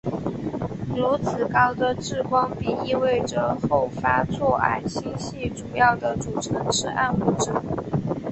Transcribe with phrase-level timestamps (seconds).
[0.95, 7.51] 如此高的质光比意味着后发座矮星系主要的组成是暗物质。